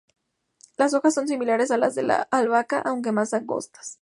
[0.77, 3.99] Las hojas son similares a las de la albahaca, aunque más angostas.